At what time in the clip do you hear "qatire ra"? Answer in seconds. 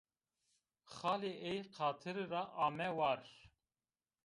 1.75-2.43